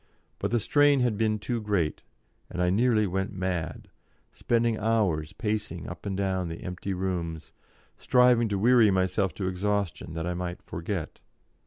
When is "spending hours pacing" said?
4.31-5.87